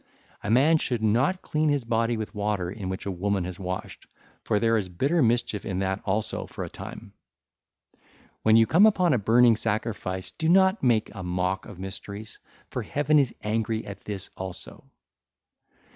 A 0.43 0.49
man 0.49 0.79
should 0.79 1.03
not 1.03 1.43
clean 1.43 1.69
his 1.69 1.85
body 1.85 2.17
with 2.17 2.33
water 2.33 2.71
in 2.71 2.89
which 2.89 3.05
a 3.05 3.11
woman 3.11 3.43
has 3.43 3.59
washed, 3.59 4.07
for 4.43 4.59
there 4.59 4.75
is 4.75 4.89
bitter 4.89 5.21
mischief 5.21 5.63
in 5.63 5.77
that 5.77 6.01
also 6.05 6.47
for 6.47 6.63
a 6.63 6.69
time. 6.71 7.13
When 8.41 8.55
you 8.57 8.65
come 8.65 8.87
upon 8.87 9.13
a 9.13 9.19
burning 9.19 9.55
sacrifice, 9.57 10.31
do 10.31 10.49
not 10.49 10.81
make 10.81 11.11
a 11.13 11.21
mock 11.21 11.67
of 11.67 11.77
mysteries, 11.77 12.39
for 12.71 12.81
Heaven 12.81 13.19
is 13.19 13.35
angry 13.43 13.85
at 13.85 14.03
this 14.05 14.31
also. 14.35 14.85